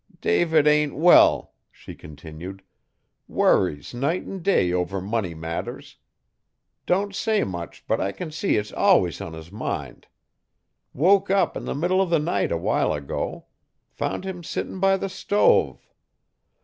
[0.19, 2.63] 'David ain't well,' she continued.
[3.27, 5.97] 'Worries night 'n day over money matters.
[6.87, 10.07] Don't say much, but I can see it's alwuss on his mind.
[10.91, 13.45] Woke up in the middle o' the night awhile ago.
[13.91, 15.85] Found him sittin' by the stove.